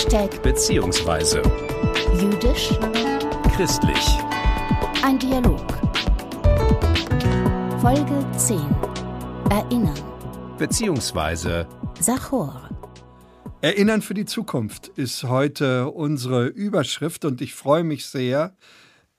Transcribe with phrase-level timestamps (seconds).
[0.00, 1.42] Hashtag beziehungsweise
[2.18, 2.70] jüdisch
[3.54, 4.18] christlich.
[5.02, 5.60] ein Dialog.
[7.82, 8.60] Folge 10.
[9.50, 10.00] Erinnern.
[10.56, 11.68] Beziehungsweise
[12.00, 12.70] Sachor.
[13.60, 18.56] Erinnern für die Zukunft ist heute unsere Überschrift und ich freue mich sehr,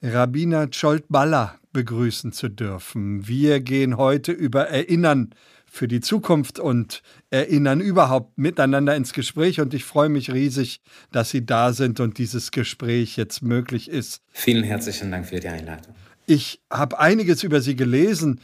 [0.02, 3.28] Rabbiner Scholt-Baller begrüßen zu dürfen.
[3.28, 5.36] Wir gehen heute über Erinnern
[5.74, 10.82] für die Zukunft und Erinnern überhaupt miteinander ins Gespräch und ich freue mich riesig,
[11.14, 14.22] dass Sie da sind und dieses Gespräch jetzt möglich ist.
[14.34, 15.96] Vielen herzlichen Dank für die Einladung.
[16.26, 18.42] Ich habe einiges über Sie gelesen,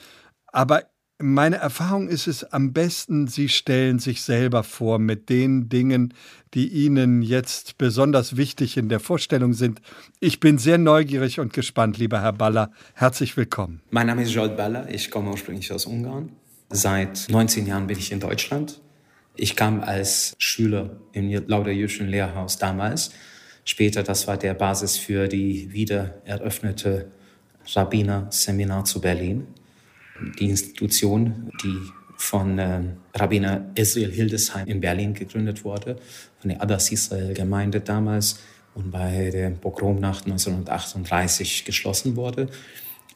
[0.47, 0.85] aber
[1.19, 6.13] meine Erfahrung ist es am besten, Sie stellen sich selber vor mit den Dingen,
[6.53, 9.81] die Ihnen jetzt besonders wichtig in der Vorstellung sind.
[10.21, 12.71] Ich bin sehr neugierig und gespannt, lieber Herr Baller.
[12.93, 13.81] Herzlich willkommen.
[13.89, 16.29] Mein Name ist Jolt Baller, ich komme ursprünglich aus Ungarn.
[16.69, 18.81] Seit 19 Jahren bin ich in Deutschland.
[19.35, 23.11] Ich kam als Schüler im Lauder-Jüdischen Lehrhaus damals.
[23.63, 27.11] Später, das war der Basis für die wieder eröffnete
[27.73, 29.47] Rabbiner-Seminar zu Berlin.
[30.39, 31.77] Die Institution, die
[32.17, 32.81] von äh,
[33.13, 35.97] Rabbiner Israel Hildesheim in Berlin gegründet wurde,
[36.39, 38.39] von der Adas Israel Gemeinde damals
[38.73, 42.49] und bei der Pogromnacht 1938 geschlossen wurde.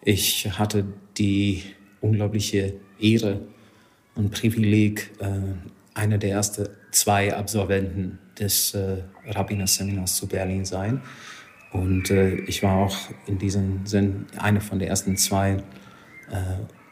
[0.04, 0.86] Ich hatte
[1.18, 1.64] die
[2.02, 3.42] unglaubliche Ehre
[4.16, 5.30] und Privileg, äh,
[5.94, 11.02] einer der ersten zwei Absolventen des äh, Rabbinerseminars zu Berlin sein.
[11.72, 15.64] Und äh, ich war auch in diesem Sinn einer von den ersten zwei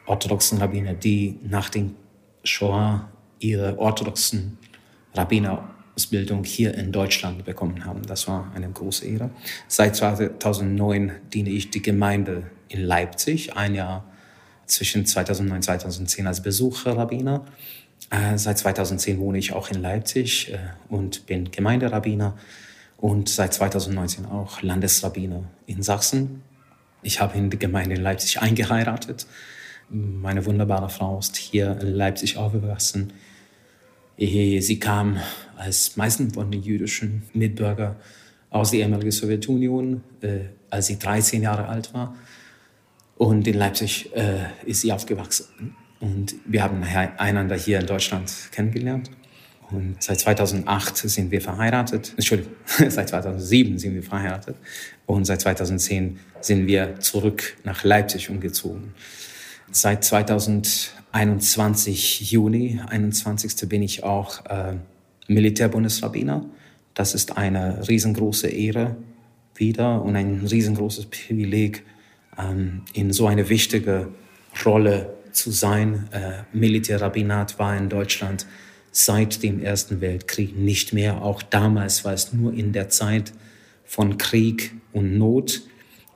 [0.05, 1.95] orthodoxen Rabbiner, die nach dem
[2.43, 4.57] Shoah ihre orthodoxen
[5.13, 8.01] Rabbinerausbildung hier in Deutschland bekommen haben.
[8.03, 9.29] Das war eine große Ehre.
[9.69, 14.08] Seit 2009 diene ich die Gemeinde in Leipzig, ein Jahr
[14.69, 17.45] zwischen 2009 und 2010 als Besucherrabbiner.
[18.09, 20.57] Äh, seit 2010 wohne ich auch in Leipzig äh,
[20.89, 22.37] und bin Gemeinderabbiner
[22.97, 26.41] und seit 2019 auch Landesrabbiner in Sachsen.
[27.01, 29.25] Ich habe in die Gemeinde in Leipzig eingeheiratet.
[29.89, 33.13] Meine wunderbare Frau ist hier in Leipzig aufgewachsen.
[34.17, 35.17] Sie kam
[35.55, 37.95] als meisten von den jüdischen Mitbürger
[38.49, 42.15] aus der ehemaligen Sowjetunion, äh, als sie 13 Jahre alt war.
[43.19, 45.75] Und in Leipzig äh, ist sie aufgewachsen.
[45.99, 49.11] Und wir haben einander hier in Deutschland kennengelernt.
[49.69, 52.13] Und seit 2008 sind wir verheiratet.
[52.15, 52.53] Entschuldigung,
[52.87, 54.55] seit 2007 sind wir verheiratet.
[55.05, 58.93] Und seit 2010 sind wir zurück nach Leipzig umgezogen.
[59.69, 63.67] Seit 2021 Juni, 21.
[63.67, 64.75] bin ich auch äh,
[65.27, 66.45] Militärbundesrabbiner.
[66.93, 68.95] Das ist eine riesengroße Ehre
[69.55, 71.83] wieder und ein riesengroßes Privileg,
[72.39, 74.09] ähm, in so eine wichtige
[74.65, 76.09] Rolle zu sein.
[76.11, 78.45] Äh, Militärrabbinat war in Deutschland
[78.91, 81.21] seit dem Ersten Weltkrieg nicht mehr.
[81.21, 83.33] Auch damals war es nur in der Zeit
[83.85, 85.61] von Krieg und Not.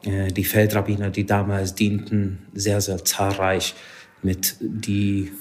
[0.04, 3.76] Äh, die Feldrabbiner, die damals dienten, sehr, sehr zahlreich
[4.22, 5.32] mit die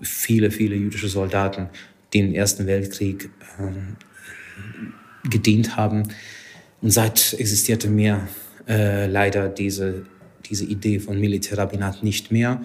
[0.00, 1.68] viele, viele jüdische Soldaten,
[2.12, 6.04] die im Ersten Weltkrieg äh, gedient haben.
[6.80, 8.28] Und seit existierte mehr
[8.68, 10.06] äh, leider diese,
[10.48, 12.62] diese Idee von Militärrabbinat nicht mehr.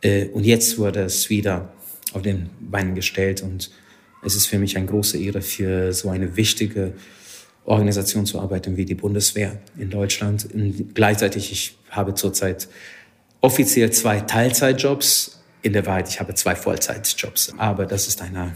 [0.00, 1.72] Äh, und jetzt wurde es wieder
[2.12, 3.70] auf den Beinen gestellt und
[4.22, 6.94] es ist für mich eine große Ehre, für so eine wichtige
[7.64, 10.48] Organisation zu arbeiten wie die Bundeswehr in Deutschland.
[10.52, 12.68] Und gleichzeitig, ich habe zurzeit
[13.40, 15.42] offiziell zwei Teilzeitjobs.
[15.62, 17.54] In der Wahrheit, ich habe zwei Vollzeitjobs.
[17.58, 18.52] Aber das ist eine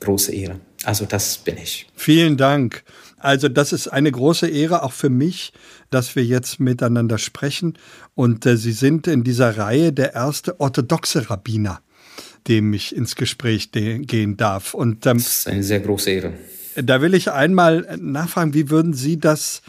[0.00, 0.60] große Ehre.
[0.84, 1.86] Also das bin ich.
[1.94, 2.84] Vielen Dank.
[3.24, 5.54] Also das ist eine große Ehre auch für mich,
[5.88, 7.78] dass wir jetzt miteinander sprechen.
[8.14, 11.80] Und äh, Sie sind in dieser Reihe der erste orthodoxe Rabbiner,
[12.48, 14.74] dem ich ins Gespräch gehen darf.
[14.74, 16.34] Und ähm, das ist eine sehr große Ehre.
[16.76, 19.62] Da will ich einmal nachfragen, wie würden Sie das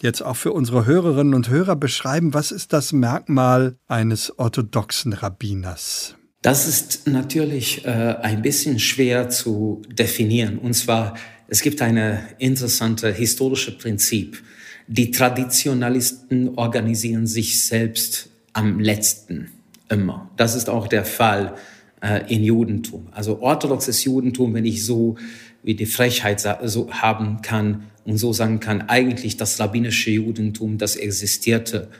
[0.00, 2.32] jetzt auch für unsere Hörerinnen und Hörer beschreiben?
[2.32, 6.16] Was ist das Merkmal eines orthodoxen Rabbiners?
[6.40, 10.58] Das ist natürlich äh, ein bisschen schwer zu definieren.
[10.58, 11.14] Und zwar,
[11.52, 14.42] es gibt ein interessantes historisches Prinzip.
[14.86, 19.50] Die Traditionalisten organisieren sich selbst am letzten
[19.90, 20.30] immer.
[20.38, 21.54] Das ist auch der Fall
[22.00, 23.08] äh, in Judentum.
[23.10, 25.16] Also orthodoxes Judentum, wenn ich so
[25.62, 30.96] wie die Frechheit so haben kann und so sagen kann, eigentlich das rabbinische Judentum, das
[30.96, 31.90] existierte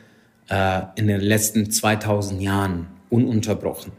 [0.49, 3.93] äh, in den letzten 2000 Jahren ununterbrochen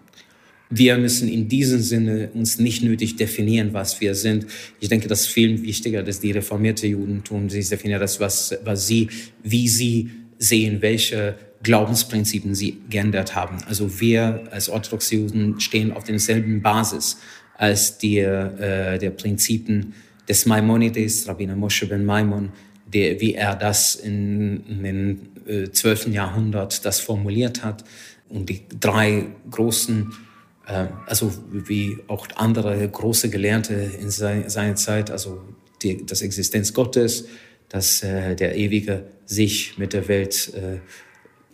[0.75, 4.47] wir müssen in diesem Sinne uns nicht nötig definieren, was wir sind.
[4.79, 8.87] Ich denke, das ist viel wichtiger, dass die reformierte Judentum sich definiert, das, was, was
[8.87, 9.09] sie,
[9.43, 13.57] wie sie sehen, welche Glaubensprinzipien sie geändert haben.
[13.67, 17.17] Also wir als orthodoxe Juden stehen auf derselben Basis
[17.55, 19.93] als die äh, der Prinzipien
[20.27, 22.51] des Maimonides, Rabbiner Moshe ben Maimon,
[22.91, 26.07] der, wie er das in, in den äh, 12.
[26.07, 27.83] Jahrhundert das formuliert hat.
[28.29, 30.11] Und die drei großen,
[30.65, 35.41] also wie auch andere große Gelehrte in sei, seiner Zeit, also
[35.81, 37.25] die, das Existenz Gottes,
[37.69, 40.79] dass äh, der Ewige sich mit der Welt äh,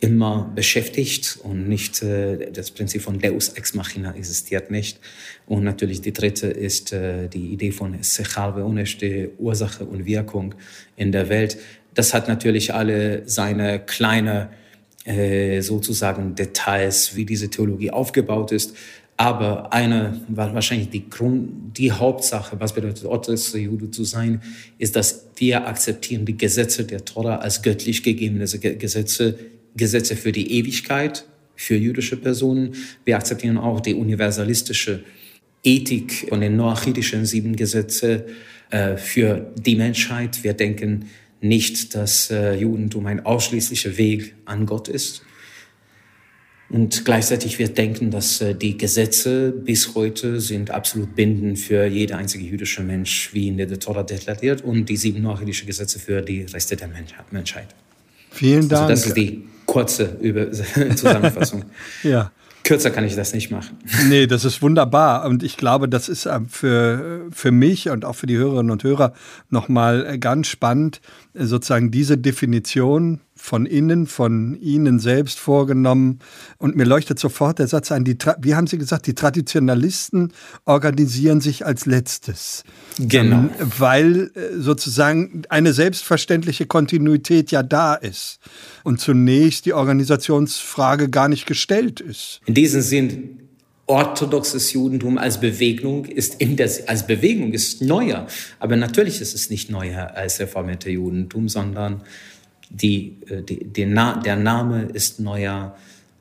[0.00, 4.98] immer beschäftigt und nicht äh, das Prinzip von Deus ex machina existiert nicht.
[5.46, 10.54] Und natürlich die dritte ist äh, die Idee von Sechalve Uneste, Ursache und Wirkung
[10.96, 11.58] in der Welt.
[11.94, 14.50] Das hat natürlich alle seine kleine
[15.04, 18.74] äh, sozusagen Details, wie diese Theologie aufgebaut ist.
[19.16, 24.40] Aber eine, wahrscheinlich die Grund, die Hauptsache, was bedeutet orthodoxer Jude zu sein,
[24.78, 29.38] ist, dass wir akzeptieren die Gesetze der Tora als göttlich gegebene Gesetze,
[29.76, 32.74] Gesetze für die Ewigkeit, für jüdische Personen.
[33.04, 35.04] Wir akzeptieren auch die universalistische
[35.62, 38.24] Ethik und den noachitischen sieben Gesetze
[38.70, 40.42] äh, für die Menschheit.
[40.42, 45.22] Wir denken nicht, dass äh, Judentum ein ausschließlicher Weg an Gott ist.
[46.68, 52.16] Und gleichzeitig wir denken, dass äh, die Gesetze bis heute sind absolut bindend für jede
[52.16, 56.42] einzige jüdische Mensch, wie in der Torah deklariert, und die sieben noachitischen Gesetze für die
[56.42, 56.88] Reste der
[57.30, 57.74] Menschheit.
[58.30, 58.82] Vielen Dank.
[58.82, 61.64] Also das ist die kurze Über Zusammenfassung.
[62.04, 62.30] ja.
[62.64, 63.78] Kürzer kann ich das nicht machen.
[64.08, 65.24] Nee, das ist wunderbar.
[65.26, 68.84] Und ich glaube, das ist äh, für, für mich und auch für die Hörerinnen und
[68.84, 69.12] Hörer
[69.48, 71.00] nochmal äh, ganz spannend,
[71.34, 76.18] sozusagen diese Definition von innen, von Ihnen selbst vorgenommen.
[76.58, 80.32] Und mir leuchtet sofort der Satz ein, die, wie haben Sie gesagt, die Traditionalisten
[80.66, 82.64] organisieren sich als letztes.
[82.98, 83.36] Genau.
[83.38, 88.38] Ähm, weil äh, sozusagen eine selbstverständliche Kontinuität ja da ist
[88.84, 92.40] und zunächst die Organisationsfrage gar nicht gestellt ist.
[92.46, 93.38] In diesem Sinn
[93.86, 98.28] orthodoxes Judentum als Bewegung ist in der, als Bewegung ist neuer.
[98.60, 102.02] Aber natürlich ist es nicht neuer als reformierte Judentum, sondern
[102.70, 105.76] die, äh, die, die Na, der Name ist neuer.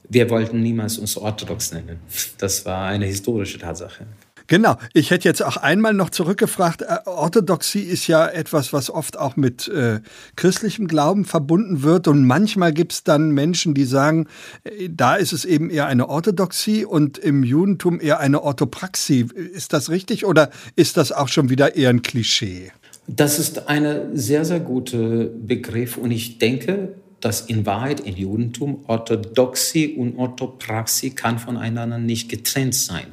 [0.10, 2.00] Wir wollten niemals uns orthodox nennen.
[2.40, 4.06] Das war eine historische Tatsache.
[4.50, 4.78] Genau.
[4.94, 6.82] Ich hätte jetzt auch einmal noch zurückgefragt.
[6.82, 10.00] Äh, Orthodoxie ist ja etwas, was oft auch mit äh,
[10.36, 12.08] christlichem Glauben verbunden wird.
[12.08, 14.26] Und manchmal gibt es dann Menschen, die sagen,
[14.64, 19.28] äh, da ist es eben eher eine Orthodoxie und im Judentum eher eine Orthopraxie.
[19.36, 22.72] Ist das richtig oder ist das auch schon wieder eher ein Klischee?
[23.12, 28.84] Das ist ein sehr, sehr guter Begriff und ich denke, dass in Wahrheit im Judentum
[28.86, 33.08] Orthodoxie und Orthopraxie kann voneinander nicht getrennt sein.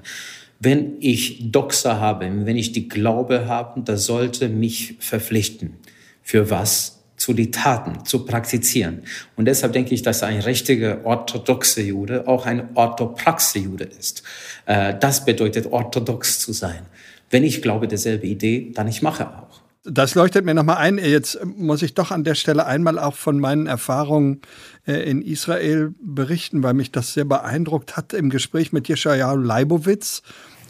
[0.60, 5.76] Wenn ich Doxa habe, wenn ich die Glaube habe, das sollte mich verpflichten.
[6.22, 7.02] Für was?
[7.16, 9.04] Zu die Taten, zu praktizieren.
[9.36, 14.22] Und deshalb denke ich, dass ein richtiger orthodoxe Jude auch ein orthopraxe Jude ist.
[14.66, 16.82] Äh, das bedeutet, orthodox zu sein.
[17.30, 19.65] Wenn ich glaube, derselbe Idee, dann ich mache auch.
[19.88, 20.98] Das leuchtet mir nochmal ein.
[20.98, 24.40] Jetzt muss ich doch an der Stelle einmal auch von meinen Erfahrungen
[24.86, 30.22] äh, in Israel berichten, weil mich das sehr beeindruckt hat im Gespräch mit Jeschajahu Leibowitz.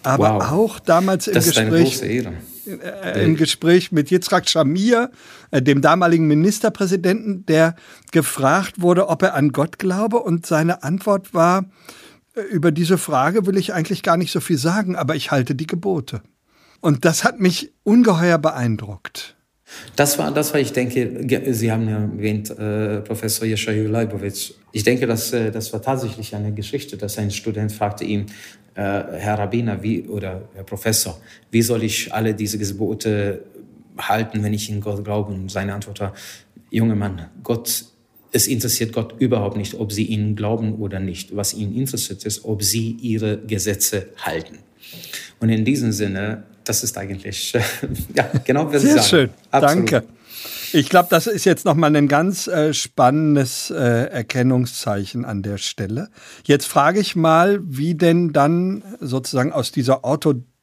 [0.03, 0.53] Aber wow.
[0.53, 5.11] auch damals im das Gespräch, äh, im Gespräch mit Yitzhak Shamir,
[5.51, 7.75] äh, dem damaligen Ministerpräsidenten, der
[8.13, 10.19] gefragt wurde, ob er an Gott glaube.
[10.19, 11.65] Und seine Antwort war,
[12.35, 15.55] äh, über diese Frage will ich eigentlich gar nicht so viel sagen, aber ich halte
[15.55, 16.23] die Gebote.
[16.81, 19.37] Und das hat mich ungeheuer beeindruckt.
[19.97, 24.55] Das war, das war, ich denke, Sie haben ja erwähnt, äh, Professor Jeschayu Leibowitz.
[24.73, 28.27] Ich denke, dass, äh, das war tatsächlich eine Geschichte, dass ein Student fragte ihn,
[28.75, 31.19] äh, Herr Rabbiner wie, oder Herr Professor,
[31.51, 33.43] wie soll ich alle diese Gebote
[33.99, 35.33] halten, wenn ich in Gott glaube?
[35.33, 36.15] Und seine Antwort war,
[36.71, 37.87] junger Mann, Gott,
[38.33, 41.35] es interessiert Gott überhaupt nicht, ob Sie ihn glauben oder nicht.
[41.35, 44.59] Was ihn interessiert ist, ob Sie Ihre Gesetze halten.
[45.41, 47.53] Und in diesem Sinne das ist eigentlich,
[48.15, 49.07] ja, genau Sie Sehr sagen.
[49.07, 49.93] schön, Absolut.
[49.93, 50.09] danke.
[50.73, 53.77] Ich glaube, das ist jetzt nochmal ein ganz äh, spannendes äh,
[54.11, 56.09] Erkennungszeichen an der Stelle.
[56.45, 60.05] Jetzt frage ich mal, wie denn dann sozusagen aus dieser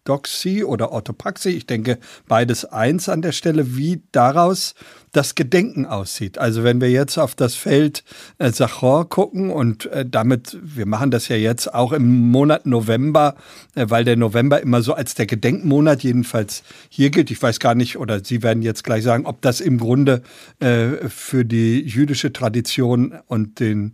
[0.04, 4.76] Orthodoxie oder Orthopraxie, ich denke beides eins an der Stelle, wie daraus
[5.14, 6.38] das Gedenken aussieht.
[6.40, 8.04] Also wenn wir jetzt auf das Feld
[8.40, 13.36] äh, Sachor gucken und äh, damit, wir machen das ja jetzt auch im Monat November,
[13.76, 17.32] äh, weil der November immer so als der Gedenkmonat jedenfalls hier gilt.
[17.32, 20.24] Ich weiß gar nicht, oder Sie werden jetzt gleich sagen, ob das im Grunde
[20.60, 23.94] äh, für die jüdische Tradition und den,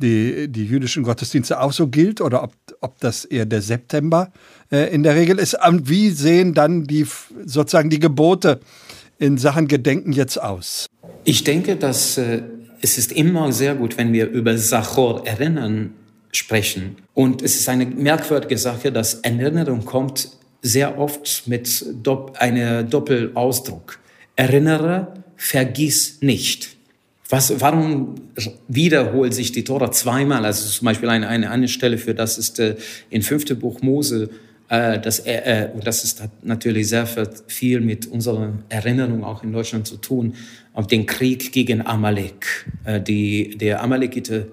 [0.00, 4.32] die, die jüdischen Gottesdienste auch so gilt oder ob, ob das eher der September
[4.70, 5.56] äh, in der Regel ist.
[5.66, 7.06] Und wie sehen dann die
[7.44, 8.60] sozusagen die Gebote
[9.18, 10.86] in Sachen Gedenken jetzt aus?
[11.24, 12.42] Ich denke, dass äh,
[12.80, 15.92] es ist immer sehr gut, wenn wir über Sachor erinnern
[16.32, 16.96] sprechen.
[17.14, 20.28] Und es ist eine merkwürdige Sache, dass Erinnerung kommt
[20.62, 21.84] sehr oft mit
[22.38, 23.98] einem Doppelausdruck.
[24.36, 26.76] Erinnere, vergiss nicht.
[27.30, 28.16] Was, warum
[28.66, 30.44] wiederholt sich die Tora zweimal?
[30.44, 32.74] Also zum Beispiel eine, eine, eine Stelle für das ist äh,
[33.08, 34.30] in fünfte Buch Mose.
[34.68, 37.06] Äh, das, äh, das ist natürlich sehr
[37.46, 40.34] viel mit unserer Erinnerung auch in Deutschland zu tun,
[40.72, 42.66] auf den Krieg gegen Amalek.
[42.84, 44.48] Äh, die, der Amalekite,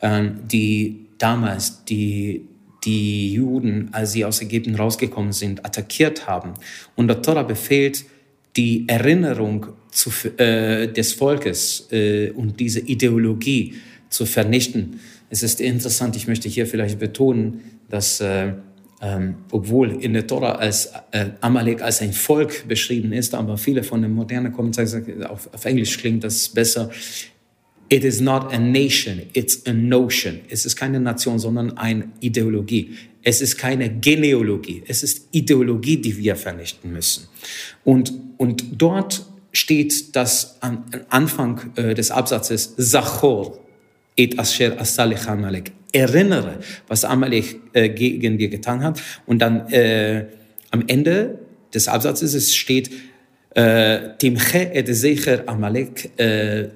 [0.00, 2.48] äh, die damals die,
[2.84, 6.54] die Juden, als sie aus Ägypten rausgekommen sind, attackiert haben.
[6.96, 8.04] Und der Tora befehlt,
[8.56, 13.74] die Erinnerung zu, äh, des Volkes äh, und diese Ideologie
[14.08, 15.00] zu vernichten.
[15.28, 18.52] Es ist interessant, ich möchte hier vielleicht betonen, dass äh,
[19.02, 23.82] ähm, obwohl in der Tora als äh, Amalek als ein Volk beschrieben ist, aber viele
[23.82, 26.90] von den modernen Kommentaren auf, auf Englisch klingt das besser.
[27.88, 30.40] It is not a nation, it's a notion.
[30.48, 32.96] Es ist keine Nation, sondern eine Ideologie.
[33.28, 37.26] Es ist keine Genealogie, es ist Ideologie, die wir vernichten müssen.
[37.82, 43.58] Und, und dort steht das am Anfang äh, des Absatzes Zachor
[44.16, 45.72] et asher asalech Amalek.
[45.90, 49.02] Erinnere, was Amalek äh, gegen dir getan hat.
[49.26, 50.26] Und dann äh,
[50.70, 51.40] am Ende
[51.74, 52.92] des Absatzes es steht
[53.56, 56.12] äh, Timche et Secher Amalek,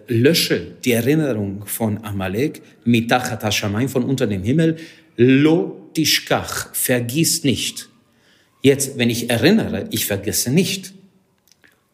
[0.09, 4.79] lösche die Erinnerung von Amalek, mitachat Hashamayim, von unter dem Himmel,
[5.17, 7.89] lo tishkach, vergiss nicht.
[8.63, 10.93] Jetzt, wenn ich erinnere, ich vergesse nicht.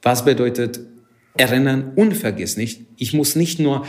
[0.02, 0.80] Was bedeutet
[1.36, 2.82] erinnern und vergiss nicht?
[2.96, 3.86] Ich muss nicht nur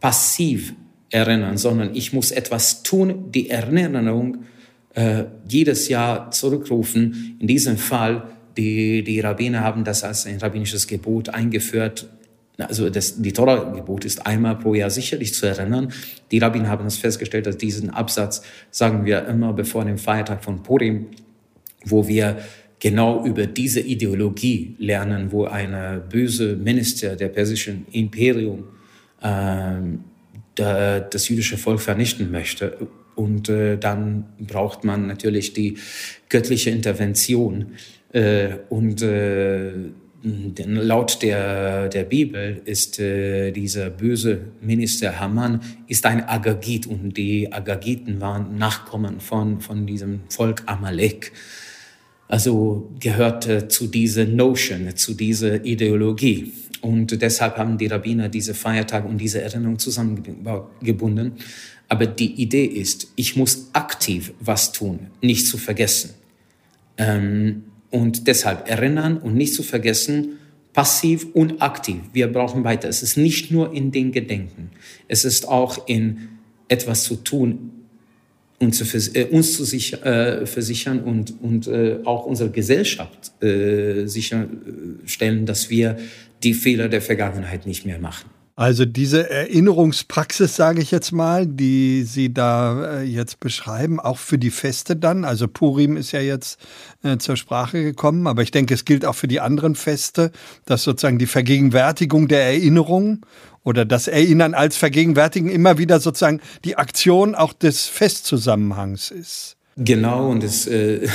[0.00, 0.74] passiv
[1.10, 4.44] erinnern, sondern ich muss etwas tun, die Erinnerung
[4.94, 7.36] äh, jedes Jahr zurückrufen.
[7.40, 12.08] In diesem Fall, die, die Rabbiner haben das als ein rabbinisches Gebot eingeführt.
[12.58, 15.92] Also das, die Torah-Gebot ist einmal pro Jahr sicherlich zu erinnern.
[16.32, 20.64] Die Rabbiner haben das festgestellt, dass diesen Absatz sagen wir immer bevor dem Feiertag von
[20.64, 21.06] Purim,
[21.84, 22.38] wo wir
[22.80, 28.64] genau über diese Ideologie lernen, wo eine böse Minister der persischen Imperium
[29.20, 29.76] äh,
[30.56, 32.88] das jüdische Volk vernichten möchte.
[33.14, 35.78] Und äh, dann braucht man natürlich die
[36.28, 37.74] göttliche Intervention.
[38.12, 39.02] Äh, und
[40.24, 47.16] äh, laut der, der Bibel ist äh, dieser böse Minister Haman ist ein Agagit und
[47.16, 51.32] die Agagiten waren Nachkommen von, von diesem Volk Amalek
[52.28, 56.52] also gehörte zu dieser Notion, zu dieser Ideologie.
[56.82, 61.32] Und deshalb haben die Rabbiner diese Feiertage und diese Erinnerung zusammengebunden.
[61.88, 66.10] Aber die Idee ist, ich muss aktiv was tun, nicht zu vergessen.
[66.98, 70.38] Ähm, und deshalb erinnern und nicht zu vergessen,
[70.72, 72.00] passiv und aktiv.
[72.12, 72.88] Wir brauchen weiter.
[72.88, 74.70] Es ist nicht nur in den Gedenken.
[75.08, 76.28] Es ist auch in
[76.68, 77.70] etwas zu tun
[78.58, 84.06] und zu äh, uns zu sicher, äh, versichern und, und äh, auch unsere Gesellschaft äh,
[84.06, 85.96] sicherstellen, dass wir
[86.42, 88.30] die Fehler der Vergangenheit nicht mehr machen.
[88.58, 94.36] Also diese Erinnerungspraxis, sage ich jetzt mal, die Sie da äh, jetzt beschreiben, auch für
[94.36, 95.24] die Feste dann.
[95.24, 96.58] Also Purim ist ja jetzt
[97.04, 100.32] äh, zur Sprache gekommen, aber ich denke, es gilt auch für die anderen Feste,
[100.64, 103.24] dass sozusagen die Vergegenwärtigung der Erinnerung
[103.62, 109.56] oder das Erinnern als Vergegenwärtigen immer wieder sozusagen die Aktion auch des Festzusammenhangs ist.
[109.76, 111.06] Genau, und es, äh,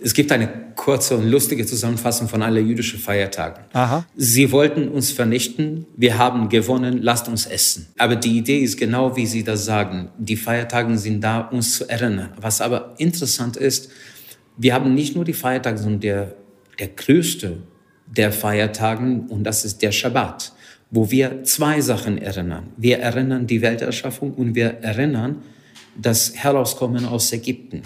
[0.00, 3.64] es gibt eine kurze und lustige Zusammenfassung von allen jüdischen Feiertagen.
[3.72, 4.06] Aha.
[4.16, 7.88] Sie wollten uns vernichten, wir haben gewonnen, lasst uns essen.
[7.98, 10.10] Aber die Idee ist genau, wie Sie das sagen.
[10.18, 12.30] Die Feiertage sind da, uns zu erinnern.
[12.40, 13.90] Was aber interessant ist,
[14.56, 16.34] wir haben nicht nur die Feiertage, sondern der,
[16.78, 17.58] der größte
[18.06, 20.52] der Feiertagen, und das ist der Schabbat
[20.90, 22.68] wo wir zwei Sachen erinnern.
[22.76, 25.42] Wir erinnern die Welterschaffung und wir erinnern
[25.96, 27.82] das Herauskommen aus Ägypten.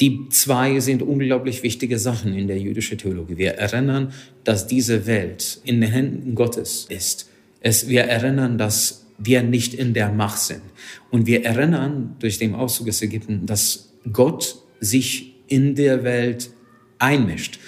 [0.00, 3.36] Die zwei sind unglaublich wichtige Sachen in der jüdischen Theologie.
[3.36, 4.12] Wir erinnern,
[4.44, 7.28] dass diese Welt in den Händen Gottes ist.
[7.60, 10.62] Es, wir erinnern, dass wir nicht in der Macht sind.
[11.10, 16.50] Und wir erinnern durch den Auszug aus Ägypten, dass Gott sich in der Welt
[16.98, 17.58] einmischt.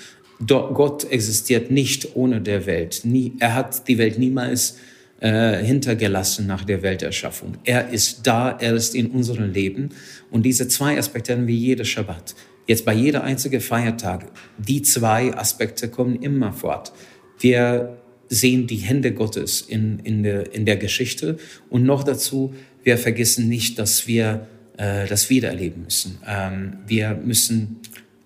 [0.47, 3.03] Gott existiert nicht ohne der Welt.
[3.39, 4.92] Er hat die Welt niemals äh,
[5.29, 7.57] hintergelassen nach der Welterschaffung.
[7.63, 9.91] Er ist da, er ist in unserem Leben.
[10.31, 12.35] Und diese zwei Aspekte haben wir jeder Schabbat.
[12.67, 14.27] Jetzt bei jeder einzigen Feiertag,
[14.59, 16.93] die zwei Aspekte kommen immer fort.
[17.39, 17.99] Wir
[18.29, 21.39] sehen die Hände Gottes in, in, der, in der Geschichte
[21.69, 24.47] und noch dazu, wir vergessen nicht, dass wir
[24.79, 26.19] äh, das wiedererleben müssen.
[26.27, 27.81] Ähm, wir müssen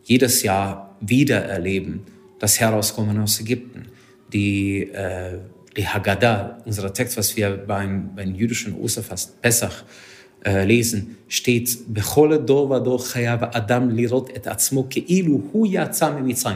[0.05, 2.03] jedes Jahr wieder erleben,
[2.39, 3.89] das Herauskommen aus Ägypten.
[4.33, 5.39] Die, äh,
[5.77, 9.85] die Haggadah, unser Text, was wir beim, beim jüdischen Osterfast Pessach
[10.45, 11.77] äh, lesen, steht,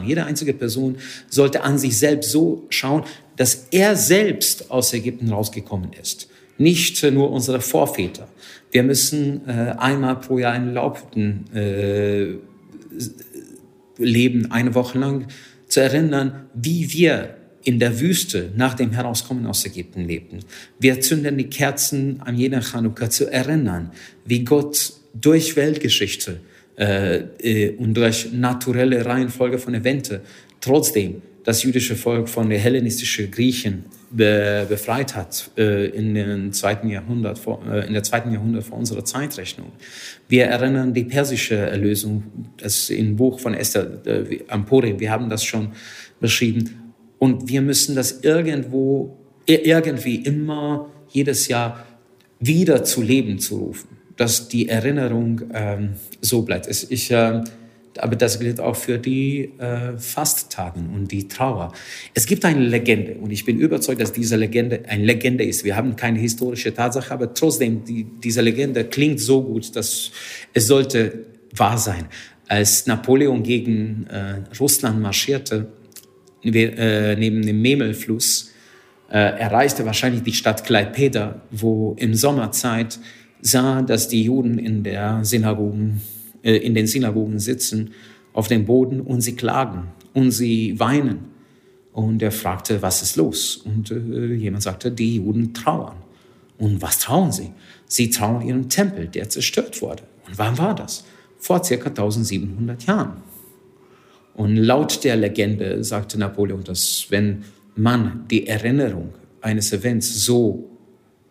[0.06, 0.96] jede einzige Person
[1.28, 3.04] sollte an sich selbst so schauen,
[3.36, 6.28] dass er selbst aus Ägypten rausgekommen ist.
[6.56, 8.28] Nicht nur unsere Vorväter.
[8.70, 12.34] Wir müssen äh, einmal pro Jahr in Laubhütten äh,
[13.96, 15.26] leben, eine Woche lang,
[15.66, 20.40] zu erinnern, wie wir in der Wüste nach dem Herauskommen aus Ägypten lebten.
[20.78, 23.90] Wir zünden die Kerzen an jeder Chanukka zu erinnern,
[24.24, 26.40] wie Gott durch Weltgeschichte
[26.78, 30.20] äh, äh, und durch naturelle Reihenfolge von Eventen
[30.60, 36.88] trotzdem das jüdische Volk von der hellenistischen Griechen be befreit hat äh, in, den zweiten
[36.88, 39.72] Jahrhundert vor, äh, in der zweiten Jahrhundert vor unserer Zeitrechnung.
[40.28, 42.24] Wir erinnern die persische Erlösung,
[42.56, 45.72] das im Buch von Esther äh, Ampurim, wir haben das schon
[46.20, 46.79] beschrieben.
[47.20, 51.86] Und wir müssen das irgendwo, irgendwie immer jedes Jahr
[52.40, 55.90] wieder zu Leben zu rufen, dass die Erinnerung ähm,
[56.22, 56.66] so bleibt.
[56.66, 57.42] Ich, äh,
[57.98, 61.74] aber das gilt auch für die äh, Fasttagen und die Trauer.
[62.14, 65.62] Es gibt eine Legende und ich bin überzeugt, dass diese Legende eine Legende ist.
[65.62, 70.10] Wir haben keine historische Tatsache, aber trotzdem, die, diese Legende klingt so gut, dass
[70.54, 72.06] es sollte wahr sein.
[72.48, 75.68] Als Napoleon gegen äh, Russland marschierte,
[76.42, 78.50] äh, neben dem Memelfluss,
[79.10, 82.98] äh, erreichte wahrscheinlich die Stadt Kleipeda, wo im Sommerzeit
[83.42, 86.00] sah, dass die Juden in der Synagogen
[86.42, 87.90] äh, in den Synagogen sitzen
[88.32, 91.30] auf dem Boden und sie klagen und sie weinen.
[91.92, 93.56] Und er fragte, was ist los?
[93.56, 95.96] Und äh, jemand sagte, die Juden trauern.
[96.58, 97.50] Und was trauern sie?
[97.86, 100.04] Sie trauern ihren Tempel, der zerstört wurde.
[100.26, 101.04] Und wann war das?
[101.38, 103.22] Vor circa 1700 Jahren.
[104.40, 107.44] Und laut der Legende sagte Napoleon, dass wenn
[107.76, 110.70] man die Erinnerung eines Events so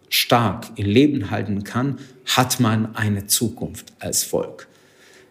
[0.09, 1.97] stark im Leben halten kann,
[2.27, 4.67] hat man eine Zukunft als Volk.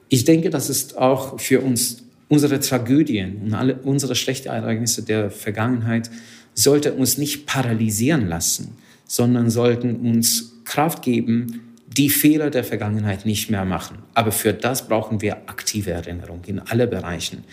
[0.09, 5.31] Ich denke, das ist auch für uns unsere Tragödien und alle unsere schlechten Ereignisse der
[5.31, 6.11] Vergangenheit
[6.55, 13.51] sollte uns nicht paralysieren lassen, sondern sollten uns Kraft geben, die Fehler der Vergangenheit nicht
[13.51, 13.99] mehr machen.
[14.15, 17.45] Aber für das brauchen wir aktive Erinnerung in alle Bereichen.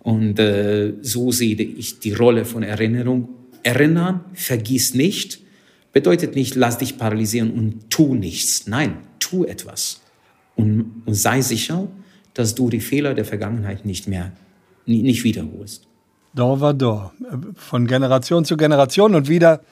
[0.00, 3.28] Und äh, so sehe ich die Rolle von Erinnerung.
[3.62, 5.40] Erinnern, vergiss nicht,
[5.92, 8.66] bedeutet nicht, lass dich paralysieren und tu nichts.
[8.66, 10.00] Nein, tu etwas
[10.56, 11.88] und, und sei sicher,
[12.34, 14.32] dass du die Fehler der Vergangenheit nicht mehr,
[14.86, 15.86] nicht wiederholst.
[16.34, 17.14] Dor war Dor.
[17.54, 19.62] Von Generation zu Generation und wieder,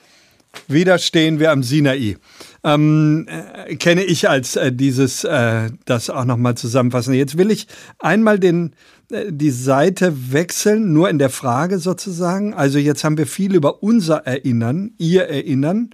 [0.67, 2.17] wieder stehen wir am Sinai.
[2.65, 7.13] Ähm, äh, kenne ich als äh, dieses, äh, das auch nochmal zusammenfassen.
[7.13, 7.67] Jetzt will ich
[7.99, 8.73] einmal den,
[9.11, 12.55] äh, die Seite wechseln, nur in der Frage sozusagen.
[12.55, 15.91] Also jetzt haben wir viel über unser Erinnern, ihr Erinnern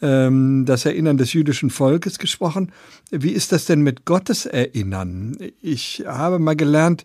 [0.00, 2.72] ähm, das Erinnern des jüdischen Volkes gesprochen.
[3.10, 5.36] Wie ist das denn mit Gottes Erinnern?
[5.60, 7.04] Ich habe mal gelernt,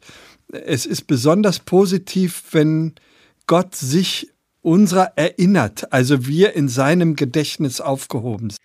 [0.52, 2.94] es ist besonders positiv, wenn
[3.48, 8.60] Gott sich unserer erinnert, also wir in seinem Gedächtnis aufgehoben sind.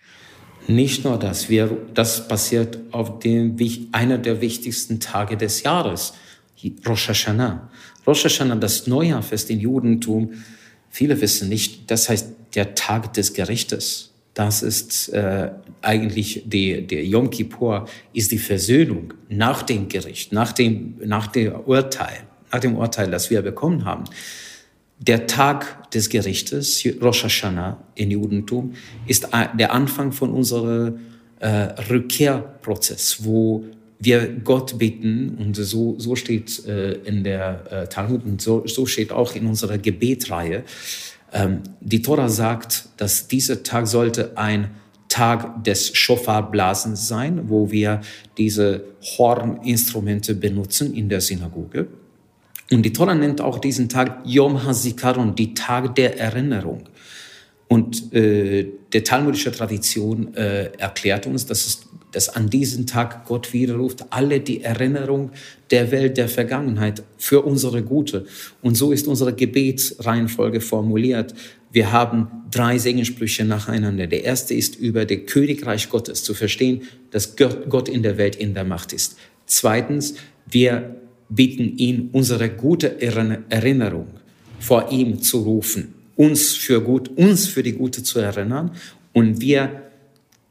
[0.67, 3.55] Nicht nur das, wir, das passiert auf dem,
[3.91, 6.13] einer der wichtigsten Tage des Jahres,
[6.87, 7.69] Rosh Hashanah.
[8.07, 10.33] Rosh Hashanah, das Neujahrfest im Judentum,
[10.89, 14.11] viele wissen nicht, das heißt der Tag des Gerichtes.
[14.33, 15.51] Das ist äh,
[15.81, 21.53] eigentlich die, der Yom Kippur ist die Versöhnung nach dem Gericht, nach dem, nach dem
[21.65, 24.03] Urteil, nach dem Urteil, das wir bekommen haben.
[24.99, 28.73] Der Tag des Gerichtes, Rosh Hashanah im Judentum,
[29.07, 29.27] ist
[29.57, 30.99] der Anfang von unserem
[31.39, 31.47] äh,
[31.89, 33.65] Rückkehrprozess, wo
[33.99, 38.85] wir Gott bitten, und so, so steht äh, in der äh, Talmud und so, so
[38.85, 40.63] steht auch in unserer Gebetreihe,
[41.33, 44.71] ähm, die Tora sagt, dass dieser Tag sollte ein
[45.09, 48.01] Tag des Schofarblasens sein, wo wir
[48.37, 48.83] diese
[49.17, 51.87] Horninstrumente benutzen in der Synagoge.
[52.71, 56.83] Und die Tora nennt auch diesen Tag Yom HaZikaron, die Tag der Erinnerung.
[57.67, 61.81] Und äh, der talmudische Tradition äh, erklärt uns, dass es
[62.15, 65.31] dass an diesem Tag Gott widerruft, alle die Erinnerung
[65.69, 68.25] der Welt der Vergangenheit für unsere Gute.
[68.61, 71.33] Und so ist unsere Gebetsreihenfolge formuliert.
[71.73, 74.07] Wir haben drei Segensprüche nacheinander.
[74.07, 78.53] Der erste ist über das Königreich Gottes zu verstehen, dass Gott in der Welt in
[78.53, 79.17] der Macht ist.
[79.45, 80.15] Zweitens,
[80.49, 80.95] wir
[81.29, 84.07] bitten ihn, unsere gute Erinnerung
[84.59, 88.71] vor ihm zu rufen, uns für gut, uns für die Gute zu erinnern.
[89.13, 89.83] Und wir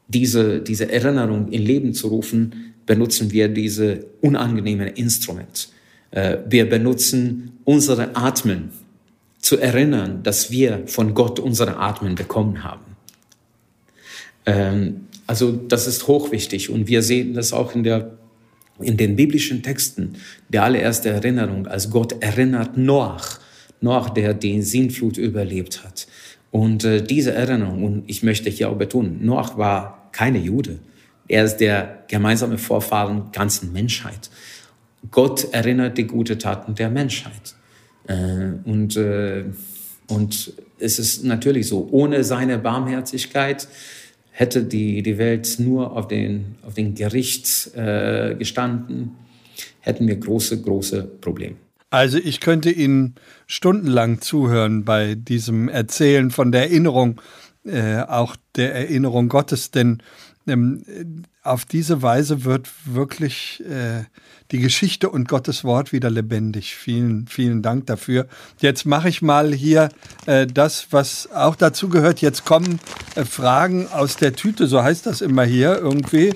[0.09, 5.69] diese, diese Erinnerung in Leben zu rufen, benutzen wir diese unangenehmen Instrument.
[6.11, 8.71] Äh, wir benutzen unsere Atmen
[9.39, 12.97] zu erinnern, dass wir von Gott unsere Atmen bekommen haben.
[14.47, 18.19] Ähm, also das ist hochwichtig und wir sehen das auch in der
[18.81, 20.15] in den biblischen Texten,
[20.49, 23.39] der allererste Erinnerung, als Gott erinnert Noach,
[23.81, 26.07] Noach, der die Sintflut überlebt hat.
[26.51, 30.79] Und äh, diese Erinnerung, und ich möchte hier auch betonen, Noach war keine Jude.
[31.29, 34.31] Er ist der gemeinsame Vorfahren ganzen Menschheit.
[35.11, 37.55] Gott erinnert die guten Taten der Menschheit.
[38.07, 39.45] Äh, und, äh,
[40.09, 43.69] und es ist natürlich so, ohne seine Barmherzigkeit
[44.37, 49.13] hätte die, die Welt nur auf den, auf den Gericht äh, gestanden,
[49.79, 51.55] hätten wir große, große Probleme.
[51.91, 53.15] Also ich könnte Ihnen
[53.47, 57.21] stundenlang zuhören bei diesem Erzählen von der Erinnerung,
[57.65, 60.03] äh, auch der Erinnerung Gottes, denn
[60.47, 64.05] ähm, auf diese Weise wird wirklich äh,
[64.51, 66.75] die Geschichte und Gottes Wort wieder lebendig.
[66.75, 68.27] Vielen, vielen Dank dafür.
[68.59, 69.89] Jetzt mache ich mal hier
[70.27, 72.21] äh, das, was auch dazu gehört.
[72.21, 72.79] Jetzt kommen
[73.15, 76.35] äh, Fragen aus der Tüte, so heißt das immer hier irgendwie.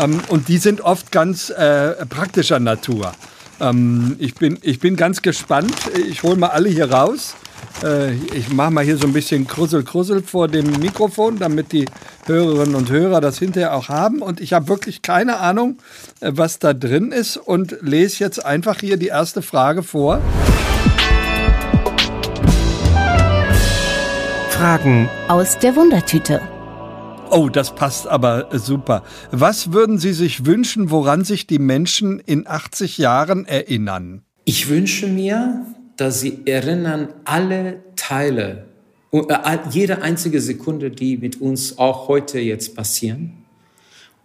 [0.00, 3.12] Ähm, und die sind oft ganz äh, praktischer Natur.
[3.60, 5.74] Ähm, ich, bin, ich bin ganz gespannt.
[6.08, 7.34] Ich hole mal alle hier raus.
[7.82, 11.86] Äh, ich mache mal hier so ein bisschen Krussel, Krussel vor dem Mikrofon, damit die
[12.26, 14.22] Hörerinnen und Hörer das hinterher auch haben.
[14.22, 15.78] Und ich habe wirklich keine Ahnung,
[16.20, 20.20] äh, was da drin ist und lese jetzt einfach hier die erste Frage vor.
[24.50, 26.40] Fragen aus der Wundertüte.
[27.30, 29.02] Oh, das passt aber super.
[29.30, 34.22] Was würden Sie sich wünschen, woran sich die Menschen in 80 Jahren erinnern?
[34.44, 35.66] Ich wünsche mir,
[35.98, 38.66] dass sie erinnern alle Teile,
[39.12, 43.32] äh, jede einzige Sekunde, die mit uns auch heute jetzt passieren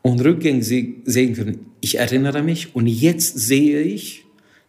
[0.04, 1.66] und rückgängig sehen können.
[1.82, 4.24] Ich erinnere mich und jetzt sehe ich,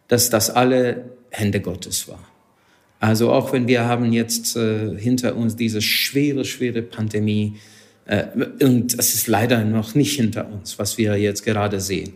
[0.07, 2.23] dass das alle Hände Gottes war.
[2.99, 7.57] Also auch wenn wir haben jetzt äh, hinter uns diese schwere, schwere Pandemie
[8.05, 8.25] äh,
[8.63, 12.13] und es ist leider noch nicht hinter uns, was wir jetzt gerade sehen.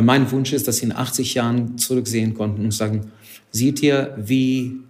[0.00, 3.12] Mein Wunsch ist, dass sie in 80 Jahren zurücksehen konnten und sagen,
[3.50, 4.80] Seht ihr, wie,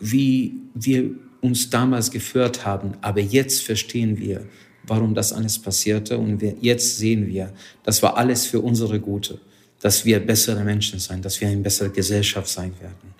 [0.00, 4.46] wie wir uns damals geführt haben, aber jetzt verstehen wir,
[4.84, 7.52] warum das alles passierte und wir, jetzt sehen wir,
[7.82, 9.40] das war alles für unsere Gute,
[9.80, 13.14] dass wir bessere Menschen sein, dass wir eine bessere Gesellschaft sein werden.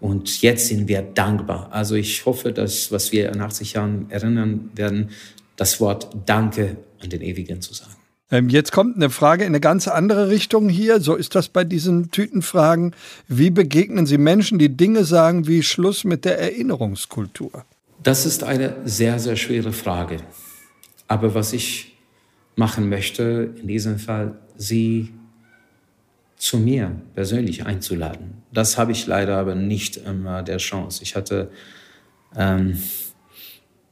[0.00, 1.72] Und jetzt sind wir dankbar.
[1.72, 5.10] Also ich hoffe, dass, was wir in 80 Jahren erinnern werden,
[5.56, 7.96] das Wort Danke an den Ewigen zu sagen.
[8.30, 11.00] Ähm, jetzt kommt eine Frage in eine ganz andere Richtung hier.
[11.00, 12.94] So ist das bei diesen Tütenfragen.
[13.26, 17.64] Wie begegnen Sie Menschen, die Dinge sagen wie Schluss mit der Erinnerungskultur?
[18.02, 20.18] Das ist eine sehr, sehr schwere Frage.
[21.08, 21.96] Aber was ich
[22.54, 25.12] machen möchte, in diesem Fall, Sie
[26.36, 28.42] zu mir persönlich einzuladen.
[28.52, 31.02] Das habe ich leider aber nicht immer der Chance.
[31.02, 31.50] Ich hatte,
[32.36, 32.78] ähm,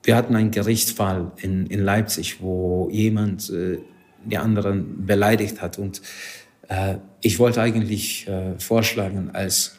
[0.03, 3.79] wir hatten einen Gerichtsfall in, in Leipzig, wo jemand äh,
[4.27, 5.79] die anderen beleidigt hat.
[5.79, 6.03] Und
[6.69, 9.79] äh, ich wollte eigentlich äh, vorschlagen als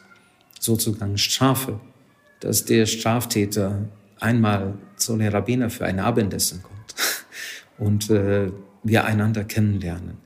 [0.58, 1.80] sozusagen Strafe,
[2.40, 3.88] dass der Straftäter
[4.20, 6.94] einmal zu den Rabbiner für ein Abendessen kommt
[7.78, 8.50] und äh,
[8.82, 10.18] wir einander kennenlernen.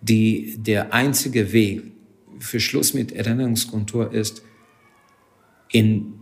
[0.00, 1.82] Die, der einzige Weg
[2.38, 4.42] für Schluss mit Erinnerungskultur ist,
[5.70, 6.14] in,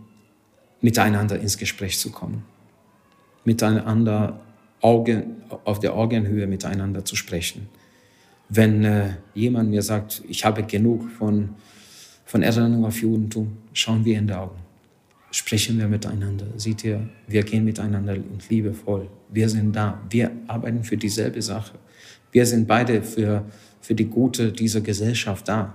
[0.81, 2.43] miteinander ins Gespräch zu kommen,
[3.45, 4.39] miteinander
[4.81, 7.67] Augen, auf der Augenhöhe miteinander zu sprechen.
[8.49, 11.49] Wenn äh, jemand mir sagt, ich habe genug von,
[12.25, 14.57] von Erinnerung auf Judentum, schauen wir in die Augen.
[15.31, 16.45] Sprechen wir miteinander.
[16.55, 19.09] Seht ihr, wir gehen miteinander und liebevoll.
[19.29, 20.01] Wir sind da.
[20.09, 21.73] Wir arbeiten für dieselbe Sache.
[22.31, 23.43] Wir sind beide für,
[23.81, 25.73] für die Gute dieser Gesellschaft da.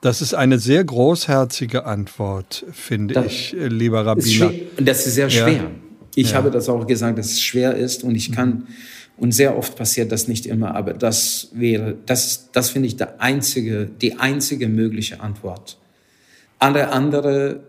[0.00, 4.50] Das ist eine sehr großherzige Antwort, finde das ich, äh, lieber Rabbiner.
[4.78, 5.52] Das ist sehr schwer.
[5.52, 5.70] Ja.
[6.14, 6.36] Ich ja.
[6.36, 8.66] habe das auch gesagt, dass es schwer ist und ich kann, mhm.
[9.16, 13.20] und sehr oft passiert das nicht immer, aber das wäre, das, das finde ich der
[13.20, 15.78] einzige, die einzige mögliche Antwort.
[16.58, 17.60] Alle andere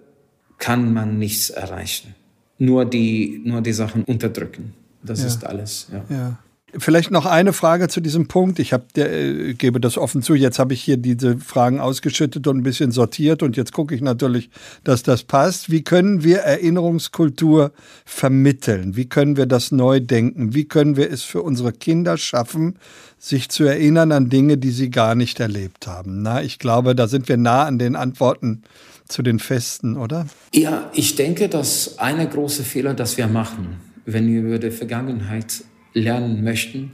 [0.57, 2.15] kann man nichts erreichen.
[2.57, 4.73] Nur die, nur die Sachen unterdrücken.
[5.01, 5.27] Das ja.
[5.27, 5.87] ist alles.
[5.91, 6.15] Ja.
[6.15, 6.39] ja.
[6.77, 8.59] Vielleicht noch eine Frage zu diesem Punkt.
[8.59, 10.35] Ich hab, äh, gebe das offen zu.
[10.35, 14.01] Jetzt habe ich hier diese Fragen ausgeschüttet und ein bisschen sortiert und jetzt gucke ich
[14.01, 14.49] natürlich,
[14.83, 15.69] dass das passt.
[15.69, 17.71] Wie können wir Erinnerungskultur
[18.05, 18.95] vermitteln?
[18.95, 20.53] Wie können wir das neu denken?
[20.53, 22.77] Wie können wir es für unsere Kinder schaffen,
[23.19, 26.21] sich zu erinnern an Dinge, die sie gar nicht erlebt haben?
[26.21, 28.63] Na, ich glaube, da sind wir nah an den Antworten
[29.09, 30.27] zu den Festen, oder?
[30.53, 35.63] Ja, ich denke, dass eine große Fehler, das wir machen, wenn wir über die Vergangenheit
[35.93, 36.91] lernen möchten,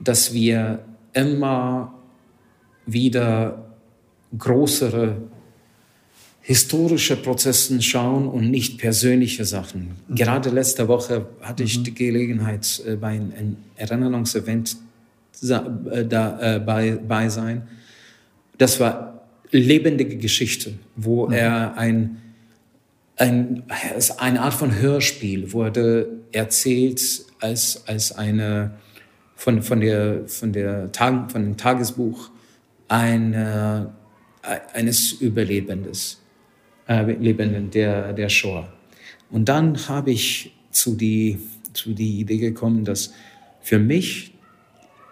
[0.00, 1.94] dass wir immer
[2.86, 3.68] wieder
[4.36, 5.16] größere
[6.40, 9.96] historische Prozesse schauen und nicht persönliche Sachen.
[10.08, 10.14] Mhm.
[10.14, 11.84] Gerade letzte Woche hatte ich mhm.
[11.84, 14.76] die Gelegenheit, äh, bei einem Erinnerungsevent
[15.42, 17.68] äh, dabei bei sein.
[18.56, 21.32] Das war lebendige Geschichte, wo mhm.
[21.34, 22.16] er ein,
[23.16, 23.64] ein,
[24.16, 27.00] eine Art von Hörspiel wurde erzählt
[27.40, 28.72] als, als eine,
[29.34, 32.30] von, von, der, von, der Tag, von dem Tagesbuch
[32.88, 33.94] eine,
[34.72, 36.22] eines Überlebendes,
[36.88, 38.72] äh, Lebenden der, der Shoah.
[39.30, 41.38] Und dann habe ich zu die,
[41.72, 43.12] zu die Idee gekommen, dass
[43.60, 44.32] für mich,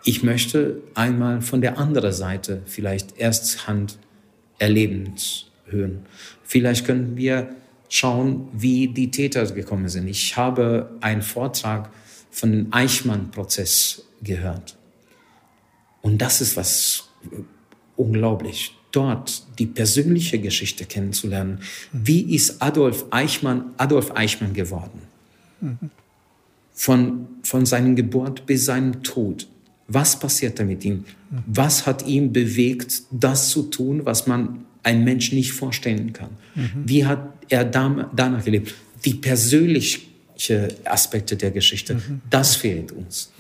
[0.05, 3.99] ich möchte einmal von der anderen Seite vielleicht ersthand
[4.59, 6.07] erlebend hören.
[6.43, 7.55] Vielleicht können wir
[7.89, 10.09] schauen, wie die Täter gekommen sind.
[10.09, 11.91] Ich habe einen Vortrag
[12.31, 14.77] von dem Eichmann-Prozess gehört.
[16.03, 17.09] Und das ist was
[17.97, 21.61] unglaublich, dort die persönliche Geschichte kennenzulernen.
[21.93, 25.03] Wie ist Adolf Eichmann Adolf Eichmann geworden?
[26.73, 29.49] Von, von seiner Geburt bis seinem Tod.
[29.89, 31.05] Was passierte mit ihm?
[31.47, 36.31] Was hat ihn bewegt, das zu tun, was man ein Mensch nicht vorstellen kann?
[36.85, 38.75] Wie hat er danach gelebt?
[39.05, 40.01] Die persönliche
[40.85, 43.33] Aspekte der Geschichte, das fehlt uns.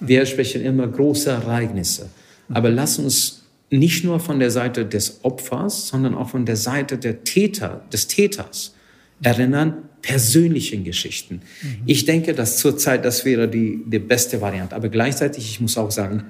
[0.00, 2.10] Wir sprechen immer große Ereignisse.
[2.48, 6.98] Aber lass uns nicht nur von der Seite des Opfers, sondern auch von der Seite
[6.98, 8.74] der Täter, des Täters
[9.22, 11.42] erinnern, persönlichen Geschichten.
[11.62, 11.82] Mhm.
[11.86, 14.76] Ich denke, dass zurzeit das wäre die, die beste Variante.
[14.76, 16.24] Aber gleichzeitig, ich muss auch sagen,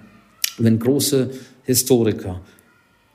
[0.59, 1.31] wenn große
[1.64, 2.42] Historiker,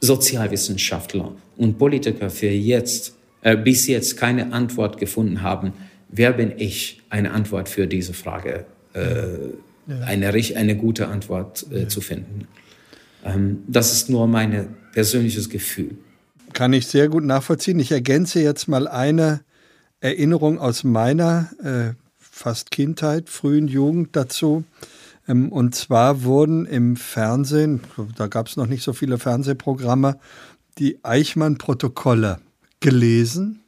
[0.01, 5.73] Sozialwissenschaftler und Politiker für jetzt, bis jetzt keine Antwort gefunden haben,
[6.10, 9.02] wer bin ich, eine Antwort für diese Frage, äh,
[10.06, 12.47] eine, eine gute Antwort äh, zu finden.
[13.23, 15.97] Ähm, das ist nur mein persönliches Gefühl.
[16.54, 17.80] Kann ich sehr gut nachvollziehen.
[17.80, 19.41] Ich ergänze jetzt mal eine
[20.00, 24.63] Erinnerung aus meiner äh, fast Kindheit, frühen Jugend dazu.
[25.28, 27.82] Ähm, und zwar wurden im Fernsehen,
[28.15, 30.19] da gab es noch nicht so viele Fernsehprogramme,
[30.78, 32.39] die Eichmann-Protokolle
[32.79, 33.61] gelesen.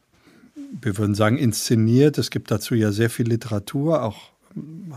[0.81, 2.17] Wir würden sagen inszeniert.
[2.17, 4.31] Es gibt dazu ja sehr viel Literatur, auch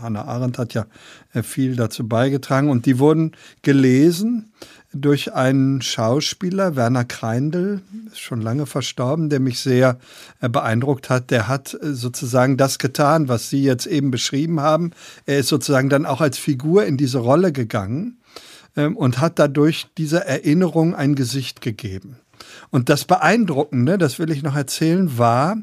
[0.01, 0.85] Hannah Arendt hat ja
[1.33, 4.51] äh, viel dazu beigetragen und die wurden gelesen
[4.93, 9.97] durch einen Schauspieler, Werner Kreindl, ist schon lange verstorben, der mich sehr
[10.39, 11.31] äh, beeindruckt hat.
[11.31, 14.91] Der hat äh, sozusagen das getan, was Sie jetzt eben beschrieben haben.
[15.25, 18.19] Er ist sozusagen dann auch als Figur in diese Rolle gegangen
[18.75, 22.17] ähm, und hat dadurch dieser Erinnerung ein Gesicht gegeben.
[22.73, 25.57] Und das Beeindruckende, das will ich noch erzählen, war,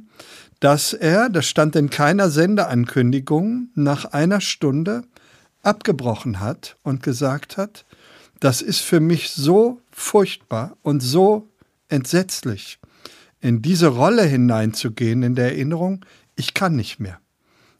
[0.60, 5.02] dass er, das stand in keiner Sendeankündigung, nach einer Stunde
[5.60, 7.84] abgebrochen hat und gesagt hat,
[8.38, 11.48] das ist für mich so furchtbar und so
[11.88, 12.78] entsetzlich,
[13.40, 16.04] in diese Rolle hineinzugehen in der Erinnerung,
[16.36, 17.18] ich kann nicht mehr.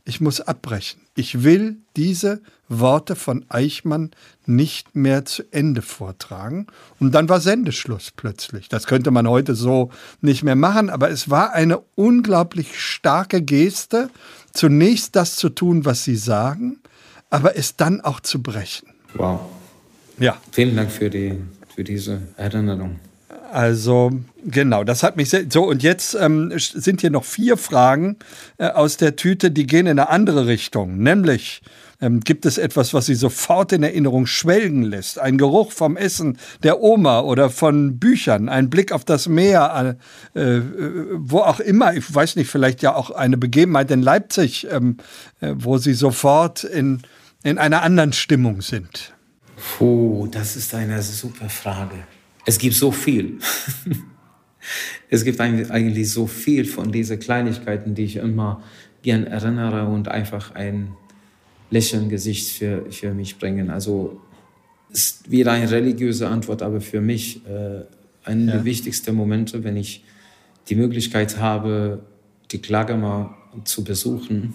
[0.05, 1.03] Ich muss abbrechen.
[1.20, 4.12] Ich will diese Worte von Eichmann
[4.46, 6.66] nicht mehr zu Ende vortragen.
[6.98, 8.70] Und dann war Sendeschluss plötzlich.
[8.70, 9.90] Das könnte man heute so
[10.22, 14.09] nicht mehr machen, aber es war eine unglaublich starke Geste,
[14.54, 16.78] zunächst das zu tun, was Sie sagen,
[17.28, 18.88] aber es dann auch zu brechen.
[19.12, 19.40] Wow.
[20.18, 20.38] Ja.
[20.52, 21.35] Vielen Dank für, die,
[21.74, 22.98] für diese Erinnerung.
[23.53, 24.13] Also
[24.45, 25.45] genau, das hat mich sehr.
[25.49, 28.17] So, und jetzt ähm, sind hier noch vier Fragen
[28.59, 30.99] äh, aus der Tüte, die gehen in eine andere Richtung.
[30.99, 31.63] Nämlich,
[32.01, 35.19] ähm, gibt es etwas, was Sie sofort in Erinnerung schwelgen lässt?
[35.19, 39.97] Ein Geruch vom Essen der Oma oder von Büchern, ein Blick auf das Meer,
[40.35, 40.63] äh, äh,
[41.15, 44.97] wo auch immer, ich weiß nicht, vielleicht ja auch eine Begebenheit in Leipzig, ähm,
[45.41, 47.03] äh, wo Sie sofort in,
[47.43, 49.13] in einer anderen Stimmung sind.
[49.57, 51.97] Puh, das ist eine super Frage.
[52.46, 53.38] Es gibt so viel.
[55.11, 58.62] es gibt eigentlich so viel von diesen Kleinigkeiten, die ich immer
[59.03, 60.96] gern erinnere und einfach ein
[61.70, 63.70] Lächeln Gesicht für, für mich bringen.
[63.70, 64.20] Also
[64.90, 67.85] ist wieder eine religiöse Antwort, aber für mich äh,
[68.24, 68.53] einer ja.
[68.53, 70.05] der wichtigsten Momente, wenn ich
[70.68, 72.03] die Möglichkeit habe,
[72.50, 74.55] die Klagemer zu besuchen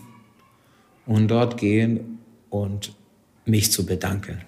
[1.06, 2.20] und dort gehen
[2.50, 2.94] und
[3.46, 4.42] mich zu bedanken.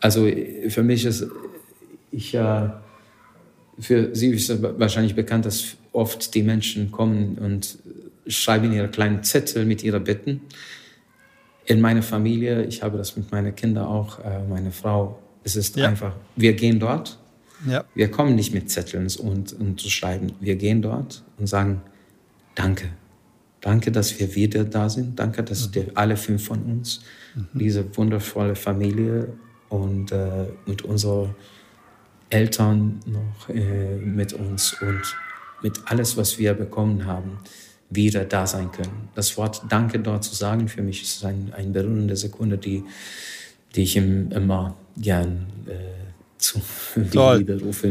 [0.00, 0.28] Also
[0.68, 1.26] für mich ist,
[2.10, 2.82] ich ja,
[3.78, 7.78] äh, für Sie ist es wahrscheinlich bekannt, dass oft die Menschen kommen und
[8.26, 10.42] schreiben ihre kleinen Zettel mit ihren Bitten.
[11.66, 15.76] In meiner Familie, ich habe das mit meinen Kindern auch, äh, meine Frau, es ist
[15.76, 15.88] ja.
[15.88, 17.18] einfach, wir gehen dort,
[17.66, 17.84] ja.
[17.94, 21.82] wir kommen nicht mit Zetteln und, und zu schreiben, wir gehen dort und sagen,
[22.54, 22.90] danke,
[23.60, 25.86] danke, dass wir wieder da sind, danke, dass mhm.
[25.94, 27.00] alle fünf von uns,
[27.34, 27.58] mhm.
[27.58, 29.28] diese wundervolle Familie
[29.70, 31.34] und, äh, und unsere
[32.28, 35.02] Eltern noch äh, mit uns und
[35.62, 37.38] mit alles, was wir bekommen haben,
[37.90, 39.08] wieder da sein können.
[39.14, 42.84] Das Wort Danke dort zu sagen, für mich ist es ein, eine berührende Sekunde, die,
[43.74, 46.00] die ich ihm immer gern äh,
[46.38, 46.60] zu
[47.12, 47.44] Toll.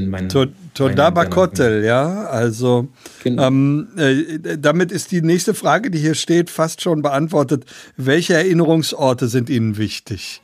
[0.07, 2.25] Mein, to, Todabakotel, ja.
[2.25, 2.87] Also
[3.23, 3.47] genau.
[3.47, 7.65] ähm, äh, damit ist die nächste Frage, die hier steht, fast schon beantwortet.
[7.97, 10.41] Welche Erinnerungsorte sind Ihnen wichtig?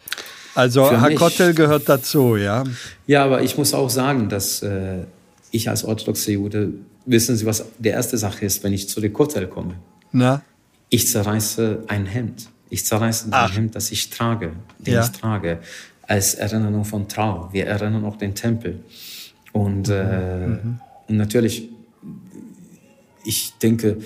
[0.55, 2.63] Also Hakotel gehört dazu, ja.
[3.07, 5.03] Ja, aber ich muss auch sagen, dass äh,
[5.51, 6.73] ich als orthodoxer Jude,
[7.05, 9.75] wissen Sie, was der erste Sache ist, wenn ich zu der Kotel komme?
[10.11, 10.41] Na?
[10.89, 12.47] Ich zerreiße ein Hemd.
[12.69, 15.03] Ich zerreiße ein Hemd, das ich trage, den ja.
[15.03, 15.59] ich trage
[16.03, 17.49] als Erinnerung von Trauer.
[17.51, 18.79] Wir erinnern auch den Tempel.
[19.51, 20.79] Und, äh, mhm.
[21.07, 21.69] und natürlich,
[23.23, 23.97] ich denke,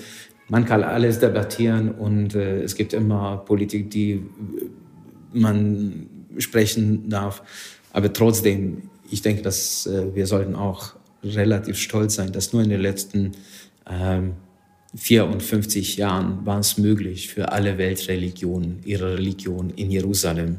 [0.48, 4.22] man kann alles debattieren und äh, es gibt immer Politik, die
[5.32, 6.06] man
[6.38, 7.42] sprechen darf.
[7.92, 12.70] Aber trotzdem, ich denke, dass äh, wir sollten auch relativ stolz sein, dass nur in
[12.70, 13.32] den letzten
[13.88, 14.34] ähm,
[14.96, 20.58] 54 Jahren war es möglich für alle Weltreligionen, ihre Religion in Jerusalem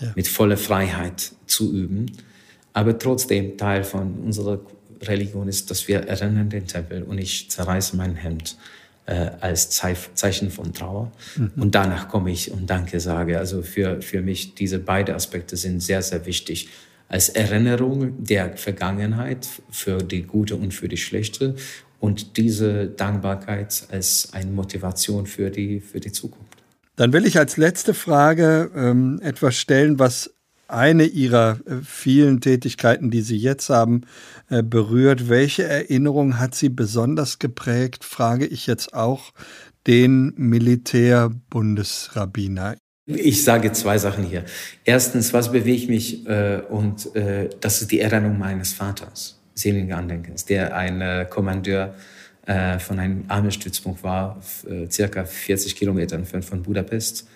[0.00, 0.12] ja.
[0.14, 2.06] mit voller Freiheit zu üben.
[2.72, 4.60] Aber trotzdem Teil von unserer
[5.02, 8.56] Religion ist, dass wir erinnern den Tempel und ich zerreiße mein Hemd
[9.06, 11.12] äh, als Zeichen von Trauer.
[11.36, 11.52] Mhm.
[11.56, 13.38] Und danach komme ich und Danke sage.
[13.38, 16.68] Also für, für mich diese beiden Aspekte sind sehr, sehr wichtig.
[17.08, 21.56] Als Erinnerung der Vergangenheit für die gute und für die schlechte
[22.00, 26.62] und diese Dankbarkeit als eine Motivation für die, für die Zukunft.
[26.96, 30.31] Dann will ich als letzte Frage ähm, etwas stellen, was
[30.72, 34.02] eine Ihrer äh, vielen Tätigkeiten, die Sie jetzt haben,
[34.48, 35.28] äh, berührt.
[35.28, 39.32] Welche Erinnerung hat Sie besonders geprägt, frage ich jetzt auch
[39.86, 42.76] den Militärbundesrabbiner.
[43.06, 44.44] Ich sage zwei Sachen hier.
[44.84, 46.26] Erstens, was bewegt mich?
[46.26, 47.10] Äh, und
[47.60, 51.94] das ist die Erinnerung meines Vaters, seligen Andenkens, der ein Kommandeur
[52.78, 54.42] von einem Armeestützpunkt war,
[54.90, 57.28] circa 40 Kilometer entfernt von Budapest.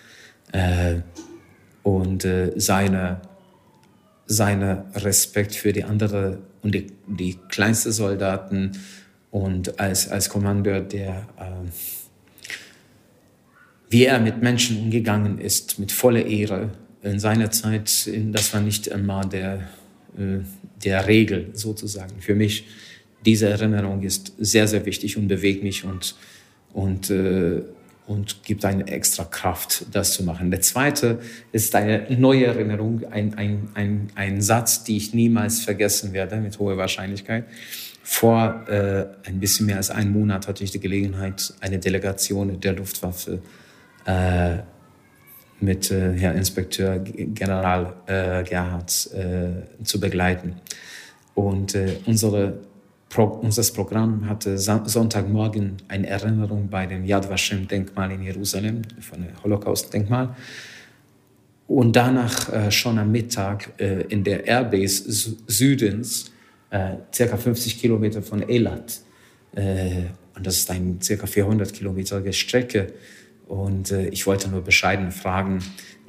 [1.83, 3.21] Und äh, seine,
[4.25, 8.71] seine Respekt für die andere und die, die kleinsten Soldaten
[9.31, 11.69] und als, als Kommandeur, der äh,
[13.89, 16.71] wie er mit Menschen umgegangen ist, mit voller Ehre.
[17.03, 19.69] In seiner Zeit, das war nicht immer der,
[20.17, 20.39] äh,
[20.83, 22.19] der Regel sozusagen.
[22.19, 22.65] Für mich
[23.25, 26.15] diese Erinnerung ist sehr, sehr wichtig und bewegt mich und,
[26.73, 27.61] und, äh,
[28.07, 30.49] und gibt eine extra Kraft, das zu machen.
[30.49, 31.19] Der zweite
[31.51, 36.57] ist eine neue Erinnerung, ein, ein, ein, ein Satz, den ich niemals vergessen werde, mit
[36.57, 37.45] hoher Wahrscheinlichkeit.
[38.03, 42.73] Vor äh, ein bisschen mehr als einem Monat hatte ich die Gelegenheit, eine Delegation der
[42.73, 43.41] Luftwaffe
[44.05, 44.59] äh,
[45.59, 50.55] mit äh, Herr Inspekteur General äh, Gerhardt äh, zu begleiten.
[51.35, 52.61] Und äh, unsere
[53.09, 59.43] Pro unser Programm hatte Sonntagmorgen eine Erinnerung bei dem Yad Vashem-Denkmal in Jerusalem, von dem
[59.43, 60.35] Holocaust-Denkmal.
[61.67, 66.31] Und danach äh, schon am Mittag äh, in der Airbase Südens,
[66.69, 69.01] äh, circa 50 Kilometer von Elat.
[69.55, 72.93] Äh, und das ist eine circa 400 Kilometer Strecke.
[73.47, 75.59] Und äh, ich wollte nur bescheiden fragen,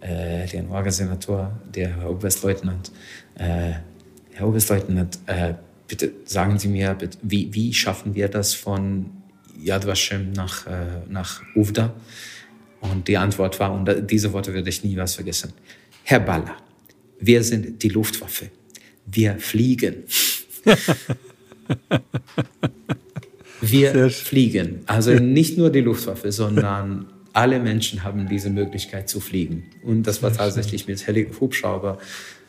[0.00, 2.92] äh, den Orgasenator, der Herr Oberstleutnant,
[3.36, 3.82] Herr
[4.48, 5.18] Oberstleutnant,
[5.88, 9.06] bitte sagen Sie mir, bitte, wie, wie schaffen wir das von
[9.60, 11.94] Yad Vashem nach, äh, nach Uvda?
[12.80, 15.52] Und die Antwort war, und diese Worte werde ich nie was vergessen.
[16.04, 16.56] Herr Baller,
[17.18, 18.50] wir sind die Luftwaffe.
[19.06, 20.04] Wir fliegen.
[23.60, 24.82] wir fliegen.
[24.86, 29.64] Also nicht nur die Luftwaffe, sondern alle Menschen haben diese Möglichkeit zu fliegen.
[29.82, 31.04] Und das war tatsächlich mit
[31.40, 31.98] Hubschrauber.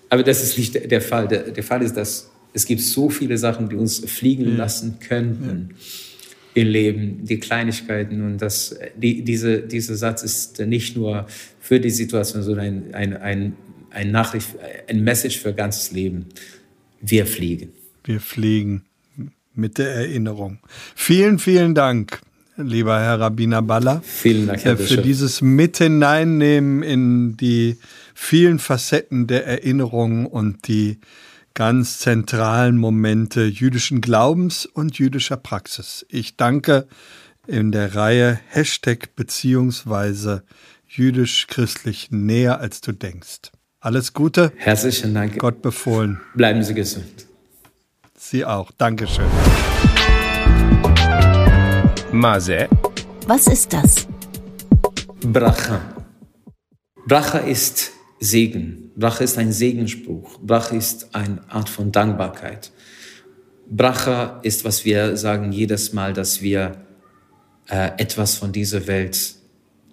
[0.10, 1.28] Aber das ist nicht der Fall.
[1.28, 5.72] Der, der Fall ist, dass es gibt so viele Sachen, die uns fliegen lassen könnten
[6.54, 8.22] im Leben, die Kleinigkeiten.
[8.22, 11.28] Und das, die, diese, dieser Satz ist nicht nur
[11.60, 13.54] für die Situation, sondern ein, ein, ein,
[13.92, 14.50] ein Nachricht,
[14.88, 16.26] ein Message für ganzes Leben.
[17.02, 17.70] Wir fliegen.
[18.04, 18.84] Wir fliegen
[19.54, 20.60] mit der Erinnerung.
[20.96, 22.22] Vielen, vielen Dank,
[22.58, 24.02] lieber Herr Rabbiner Baller.
[24.04, 25.04] Vielen Dank, Herr Für Bischof.
[25.04, 27.78] dieses Mithineinnehmen in die
[28.14, 30.98] vielen Facetten der Erinnerung und die
[31.60, 36.06] ganz zentralen Momente jüdischen Glaubens und jüdischer Praxis.
[36.08, 36.88] Ich danke
[37.48, 40.44] in der Reihe Hashtag beziehungsweise
[40.88, 43.52] jüdisch-christlich näher als du denkst.
[43.82, 44.54] Alles Gute.
[44.56, 45.38] Herzlichen Dank.
[45.38, 46.22] Gott befohlen.
[46.34, 47.28] Bleiben Sie gesund.
[48.18, 48.72] Sie auch.
[48.78, 49.26] Dankeschön.
[52.14, 52.70] Mase.
[53.28, 54.08] Was ist das?
[55.26, 55.82] Bracha.
[57.06, 58.92] Bracha ist Segen.
[58.96, 60.40] Bracha ist ein Segenspruch.
[60.40, 62.72] Bracha ist eine Art von Dankbarkeit.
[63.70, 66.86] Bracha ist, was wir sagen jedes Mal, dass wir
[67.70, 69.36] äh, etwas von dieser Welt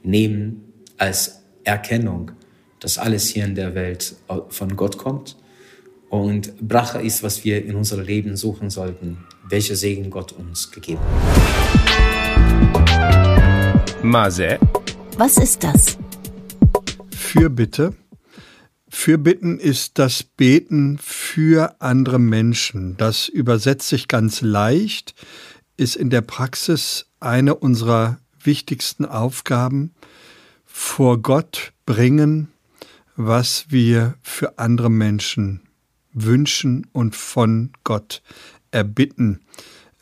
[0.03, 2.33] nehmen als Erkennung
[2.81, 4.17] dass alles hier in der Welt
[4.49, 5.37] von Gott kommt.
[6.09, 9.19] Und Brache ist, was wir in unserem Leben suchen sollten,
[9.49, 11.01] welche Segen Gott uns gegeben
[12.85, 14.05] hat.
[14.05, 14.59] Mase.
[15.19, 15.99] Was ist das?
[17.11, 17.93] Fürbitte.
[18.99, 22.97] Fürbitten ist das Beten für andere Menschen.
[22.97, 25.15] Das übersetzt sich ganz leicht,
[25.77, 29.93] ist in der Praxis eine unserer wichtigsten Aufgaben,
[30.65, 32.49] vor Gott bringen,
[33.17, 35.61] was wir für andere Menschen
[36.15, 38.23] wünschen und von Gott
[38.71, 39.41] erbitten.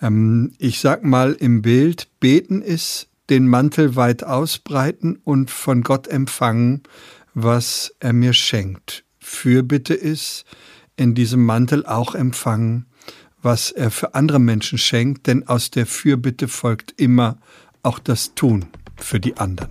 [0.01, 6.07] Ähm, ich sag mal im Bild, beten ist den Mantel weit ausbreiten und von Gott
[6.07, 6.85] empfangen,
[7.35, 9.05] was er mir schenkt.
[9.19, 10.45] Fürbitte ist
[10.97, 12.87] in diesem Mantel auch empfangen,
[13.43, 17.37] was er für andere Menschen schenkt, denn aus der Fürbitte folgt immer
[17.83, 18.67] auch das Tun
[18.97, 19.71] für die anderen.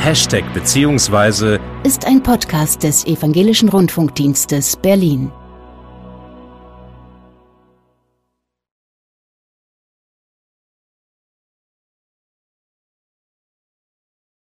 [0.00, 5.30] Hashtag beziehungsweise ist ein Podcast des Evangelischen Rundfunkdienstes Berlin.